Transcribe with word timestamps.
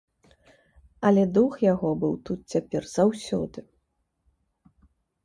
Але 1.09 1.25
дух 1.35 1.53
яго 1.73 1.89
быў 2.03 2.13
тут 2.29 2.39
цяпер 2.55 2.81
заўсёды. 2.95 3.59